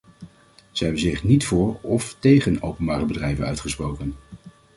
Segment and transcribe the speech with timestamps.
[0.71, 4.15] Ze hebben zich niet voor of tegen openbare bedrijven uitgesproken.